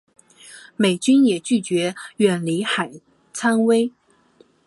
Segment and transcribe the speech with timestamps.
[0.77, 2.91] 美军也拒绝远离海
[3.33, 3.91] 参崴。